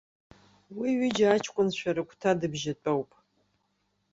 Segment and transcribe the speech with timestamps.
[0.77, 3.09] Уи ҩыџьа аҷкәынцәа рыгәҭа дыбжьатәоуп.